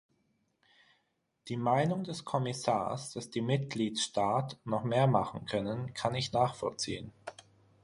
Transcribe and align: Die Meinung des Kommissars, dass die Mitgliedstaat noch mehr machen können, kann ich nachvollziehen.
Die 1.47 1.57
Meinung 1.57 2.03
des 2.03 2.25
Kommissars, 2.25 3.13
dass 3.13 3.29
die 3.29 3.41
Mitgliedstaat 3.41 4.57
noch 4.65 4.83
mehr 4.83 5.05
machen 5.05 5.45
können, 5.45 5.93
kann 5.93 6.15
ich 6.15 6.33
nachvollziehen. 6.33 7.11